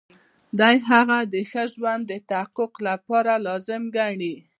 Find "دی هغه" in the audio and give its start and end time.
0.59-1.17